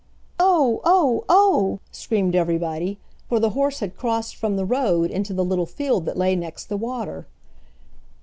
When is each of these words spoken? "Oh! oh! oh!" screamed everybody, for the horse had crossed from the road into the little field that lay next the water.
"Oh! 0.39 0.81
oh! 0.83 1.25
oh!" 1.29 1.79
screamed 1.91 2.33
everybody, 2.35 2.97
for 3.29 3.39
the 3.39 3.51
horse 3.51 3.81
had 3.81 3.95
crossed 3.95 4.35
from 4.35 4.55
the 4.55 4.65
road 4.65 5.11
into 5.11 5.31
the 5.31 5.45
little 5.45 5.67
field 5.67 6.07
that 6.07 6.17
lay 6.17 6.35
next 6.35 6.69
the 6.69 6.75
water. 6.77 7.27